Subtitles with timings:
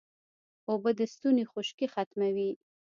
[0.69, 2.51] اوبه د ستوني خشکي ختموي